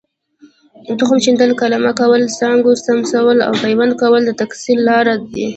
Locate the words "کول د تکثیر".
4.01-4.77